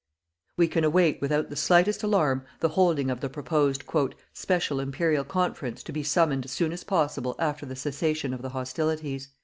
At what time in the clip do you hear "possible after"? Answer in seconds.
6.83-7.67